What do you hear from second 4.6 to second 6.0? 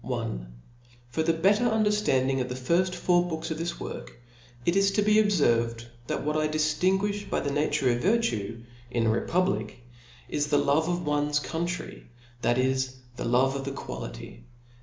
it is to b^ abr' ferved